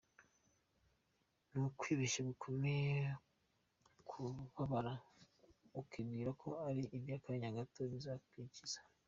[1.49, 2.91] Ni ukwibeshya gukomeye
[4.09, 4.93] kubabara
[5.81, 8.79] ukibwira ko ari aby’akanya gato bizakwikiza.